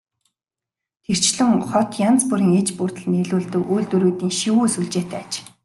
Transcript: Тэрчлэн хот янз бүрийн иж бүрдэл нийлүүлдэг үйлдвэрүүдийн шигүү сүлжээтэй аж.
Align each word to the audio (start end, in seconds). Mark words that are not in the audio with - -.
Тэрчлэн 1.05 1.51
хот 1.69 1.89
янз 2.07 2.21
бүрийн 2.29 2.53
иж 2.59 2.67
бүрдэл 2.77 3.07
нийлүүлдэг 3.13 3.63
үйлдвэрүүдийн 3.73 4.33
шигүү 4.39 4.67
сүлжээтэй 4.75 5.19
аж. 5.23 5.31